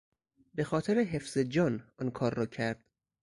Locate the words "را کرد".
2.33-2.85